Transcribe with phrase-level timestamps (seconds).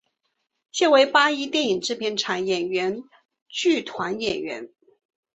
[0.71, 3.03] 现为八一电影制片厂演员
[3.49, 4.67] 剧团演员。